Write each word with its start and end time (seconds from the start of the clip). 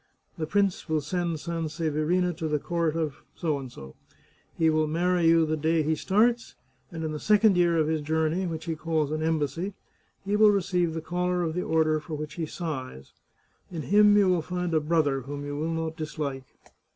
The 0.35 0.47
prince 0.47 0.89
will 0.89 0.99
send 0.99 1.39
Sanseverina 1.39 2.33
to 2.37 2.47
the 2.47 2.57
court 2.57 2.95
of. 2.95 3.21
He 4.57 4.67
will 4.67 4.87
marry 4.87 5.27
you 5.27 5.45
the 5.45 5.55
day 5.55 5.83
he 5.83 5.93
starts, 5.93 6.55
and 6.91 7.03
in 7.03 7.11
the 7.11 7.19
second 7.19 7.55
year 7.55 7.77
of 7.77 7.85
his 7.87 8.01
journey— 8.01 8.47
which 8.47 8.65
he 8.65 8.73
calls 8.75 9.11
an 9.11 9.21
embassy— 9.21 9.73
he 10.25 10.35
will 10.35 10.49
receive 10.49 10.95
the 10.95 11.01
collar 11.01 11.43
of 11.43 11.53
the 11.53 11.61
order 11.61 11.99
for 11.99 12.15
which 12.15 12.33
he 12.33 12.47
sighs. 12.47 13.13
In 13.71 13.83
him 13.83 14.17
you 14.17 14.27
will 14.27 14.41
find 14.41 14.73
a 14.73 14.79
brother, 14.79 15.21
whom 15.21 15.45
you 15.45 15.55
will 15.55 15.69
not 15.69 15.97
dislike. 15.97 16.45